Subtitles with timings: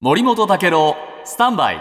[0.00, 1.80] 森本武郎スタンバイ。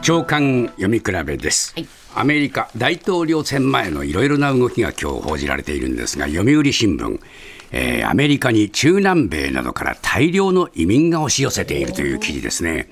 [0.00, 1.74] 長官読み比べです、
[2.14, 7.20] アメリカ大統領選前のいろいろな動きが今日報じられているんですが読売新聞、
[7.70, 12.88] えーアメリカに中南米などから大量の移民が押し寄せているという記事ですね。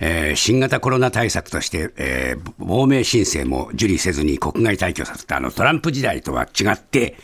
[0.00, 7.16] えー新型コロナ対策として、えー亡命申請も受理せずに国外退去させたあのトランプ時代とは違って、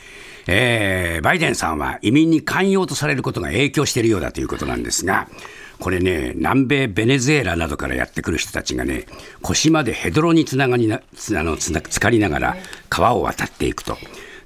[0.53, 5.29] えーバイデンさんは移民に寛容とされることが影響しているようだということなんですが、
[5.79, 9.07] これね、南米ベネズエラなどからやってくる人たちがね、
[9.43, 12.57] 腰までヘドロにつながりなつあのつな浸かりながら
[12.89, 13.97] 川を渡っていくと。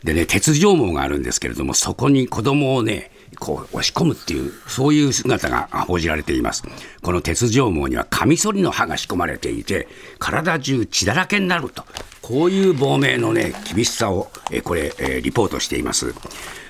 [0.03, 6.65] でね、鉄条網があるんですけれども、そこに子供をね、こう押し込むっていう、そういう姿が報じられています。
[7.03, 11.85] この鉄条網にはカミソリの刃が仕込まれていて、体中血だらけになると。
[12.27, 16.15] こういう亡命のね、厳しさを、えーこれ、えーリポートしています。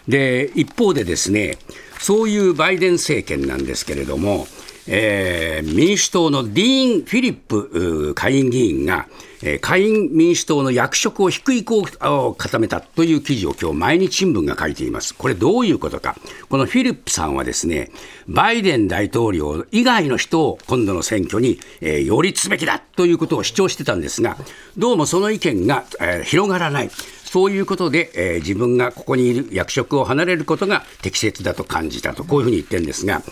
[0.08, 1.58] で、一方でですね、
[2.00, 4.48] そういうバイデン政権なんですけれども、
[4.86, 9.06] えー民主党のディーン・フィリップ下院議員が、
[9.42, 15.14] えー下院民主党の役職を低い意向を固めたという記事を今日毎日新聞が書いています。
[15.14, 16.16] これどういうことか。
[16.48, 17.90] このフィリップさんはですね、
[18.28, 24.36] バイデン大統領以外の人を今度の選挙に、えー擁立すべきだということを主張してたんですが、
[24.76, 26.90] どうもその意見が、えー広がらない。
[27.24, 33.22] そういうことで、えー自分がここにいる役職を離れることが適切だと感じたと、こういうふうに言ってるんですが、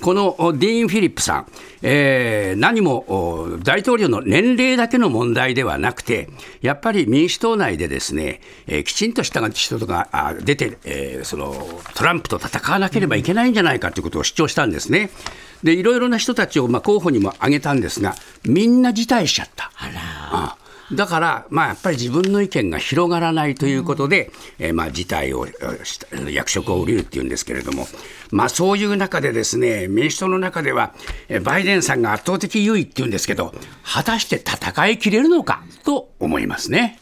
[0.00, 1.46] このおディーン・フィリップさん、
[1.82, 6.28] えー何もお大統領の年齢だけの問題ではなくて、
[6.60, 11.54] やっぱり民主党内でですね、えーきちんとした人があ出て、えーその
[11.94, 15.10] トランプと戦わなければいけないんじゃないかということを主張したんですね。
[15.62, 19.72] でいろいろな人たちを、まあ、候補にも挙げたんですが、みんな辞退しちゃった。
[20.30, 20.56] あ
[20.92, 25.46] だから、まあ、やっぱり自分の意見が広がらないということで、えーまあ、事態を
[26.30, 27.86] 役職を降りるっていうんですけれども、
[28.30, 30.94] まあ、そういう中でですね、民主党の中では、
[31.42, 36.98] バイデンさんが圧倒的優位っていうんですけど、果たして戦いきれるのかと思いますね。